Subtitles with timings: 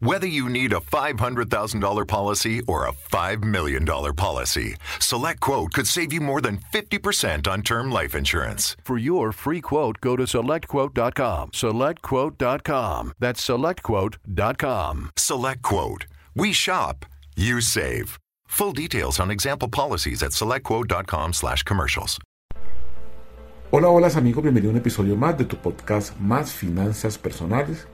[0.00, 6.12] Whether you need a $500,000 policy or a $5 million policy, Select Quote could save
[6.12, 8.76] you more than 50% on term life insurance.
[8.84, 11.52] For your free quote, go to selectquote.com.
[11.52, 13.12] Selectquote.com.
[13.18, 15.10] That's selectquote.com.
[15.16, 16.06] Select Quote.
[16.34, 18.18] We shop, you save.
[18.48, 22.18] Full details on example policies at selectquote.com slash commercials.
[23.72, 27.86] Hola, hola amigos, bienvenido a un episodio más de tu podcast Más Finanzas Personales.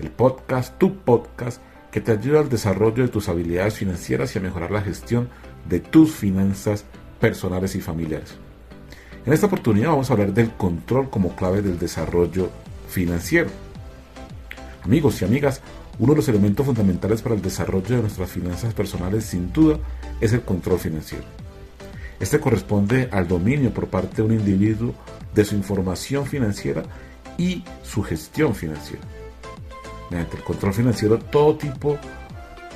[0.00, 4.42] El podcast, tu podcast, que te ayuda al desarrollo de tus habilidades financieras y a
[4.42, 5.28] mejorar la gestión
[5.68, 6.84] de tus finanzas
[7.20, 8.34] personales y familiares.
[9.24, 12.50] En esta oportunidad vamos a hablar del control como clave del desarrollo
[12.88, 13.50] financiero.
[14.82, 15.60] Amigos y amigas,
[15.98, 19.78] uno de los elementos fundamentales para el desarrollo de nuestras finanzas personales sin duda
[20.20, 21.24] es el control financiero.
[22.18, 24.94] Este corresponde al dominio por parte de un individuo
[25.34, 26.82] de su información financiera
[27.36, 29.02] y su gestión financiera.
[30.20, 31.98] El control financiero, todo tipo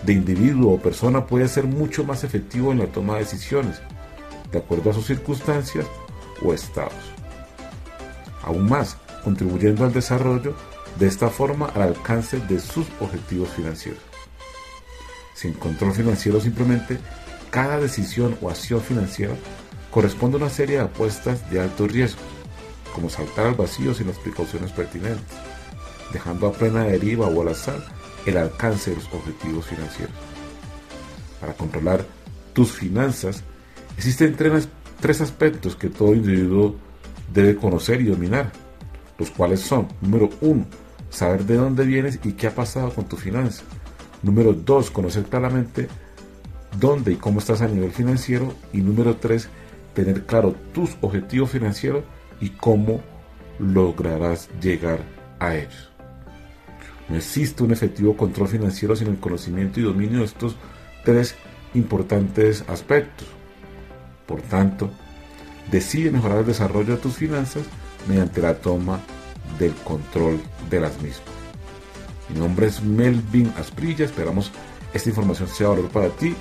[0.03, 3.81] de individuo o persona puede ser mucho más efectivo en la toma de decisiones,
[4.51, 5.87] de acuerdo a sus circunstancias
[6.43, 6.93] o estados.
[8.43, 10.55] Aún más, contribuyendo al desarrollo
[10.99, 14.03] de esta forma al alcance de sus objetivos financieros.
[15.35, 16.99] Sin control financiero simplemente,
[17.51, 19.35] cada decisión o acción financiera
[19.91, 22.21] corresponde a una serie de apuestas de alto riesgo,
[22.95, 25.25] como saltar al vacío sin las precauciones pertinentes
[26.13, 27.83] dejando a plena deriva o al azar
[28.27, 30.15] el alcance de los objetivos financieros.
[31.41, 32.05] Para controlar
[32.53, 33.43] tus finanzas,
[33.97, 36.77] existen tres aspectos que todo individuo
[37.33, 38.53] debe conocer y dominar,
[39.19, 40.65] los cuales son, número uno,
[41.11, 43.63] saber de dónde vienes y qué ha pasado con tu finanza.
[44.23, 45.89] Número dos, conocer claramente
[46.81, 48.55] dónde y cómo estás a nivel financiero.
[48.73, 49.49] Y número tres,
[49.95, 52.05] tener claro tus objetivos financieros
[52.41, 53.01] y cómo
[53.59, 55.01] lograrás llegar
[55.39, 55.96] a ellos.
[57.09, 60.57] No existe un efectivo control financiero sin el conocimiento y dominio de estos
[61.05, 61.37] tres
[61.75, 63.29] importantes aspectos.
[64.27, 64.91] Por tanto,
[65.71, 67.63] decide mejorar el desarrollo de tus finanzas
[68.09, 69.01] mediante la toma
[69.59, 71.37] del control de las mismas.
[72.29, 74.51] Mi nombre es Melvin Asprilla, esperamos
[74.93, 76.35] esta información sea valor para ti.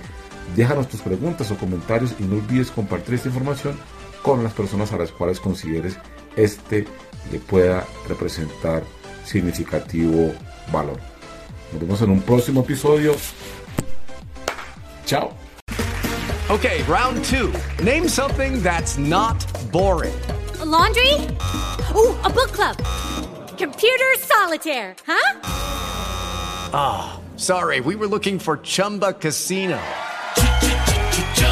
[0.55, 3.75] Déjanos tus preguntas o comentarios y no olvides compartir esta información
[4.21, 5.97] con las personas a las cuales consideres
[6.35, 6.85] este
[7.31, 8.83] le pueda representar
[9.25, 10.33] significativo
[10.71, 10.99] valor.
[11.71, 13.15] Nos vemos en un próximo episodio.
[15.05, 15.33] Chao.
[16.49, 17.51] Okay, round two.
[17.83, 20.13] Name something that's not boring.
[20.61, 21.13] A laundry?
[21.95, 22.77] Ooh, a book club.
[23.57, 25.39] Computer solitaire, huh?
[26.73, 29.79] Ah, oh, sorry, we were looking for Chumba Casino.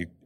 [0.00, 0.06] he